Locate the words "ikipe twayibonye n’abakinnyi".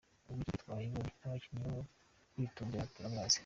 0.41-1.67